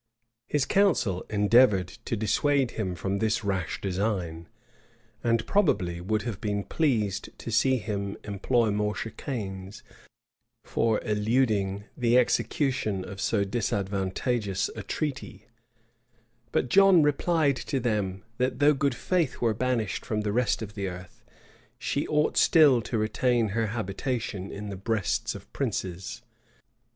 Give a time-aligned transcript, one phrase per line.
[0.47, 4.47] }His council endeavored to dissuade him from this rash design;
[5.23, 9.83] and probably would have been pleased to see him employ more chicanes
[10.65, 15.45] for eluding the execution of so disadvantageous a treaty:
[16.51, 20.73] but John replied to them, that though good faith were banished from the rest of
[20.73, 21.23] the earth,
[21.77, 26.23] she ought still to retain her habitation in the breasts of princes.